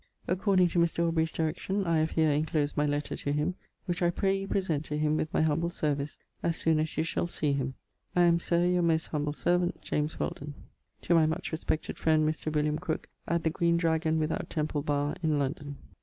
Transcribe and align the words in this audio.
According 0.27 0.69
to 0.69 0.79
Mr. 0.79 1.07
Aubrey's 1.07 1.31
direction 1.31 1.85
I 1.85 1.99
have 1.99 2.09
here 2.09 2.31
inclosed 2.31 2.75
my 2.75 2.87
letter 2.87 3.15
to 3.15 3.31
him, 3.31 3.53
which 3.85 4.01
I 4.01 4.09
pray 4.09 4.35
you 4.35 4.47
present 4.47 4.83
to 4.85 4.97
him 4.97 5.15
with 5.15 5.31
my 5.31 5.43
humble 5.43 5.69
service 5.69 6.17
as 6.41 6.55
soon 6.55 6.79
as 6.79 6.97
you 6.97 7.03
shall 7.03 7.27
see 7.27 7.53
him. 7.53 7.75
I 8.15 8.23
am, 8.23 8.39
Sir, 8.39 8.65
your 8.65 8.81
most 8.81 9.05
humble 9.09 9.33
servant, 9.33 9.79
JAMES 9.83 10.19
WHELDON. 10.19 10.55
To 11.03 11.13
my 11.13 11.27
much 11.27 11.51
respected 11.51 11.99
frend 11.99 12.27
Mr. 12.27 12.51
William 12.51 12.79
Crooke 12.79 13.09
at 13.27 13.43
the 13.43 13.51
Green 13.51 13.77
Dragon 13.77 14.17
without 14.17 14.49
Templebarr 14.49 15.17
In 15.21 15.37
London. 15.37 15.77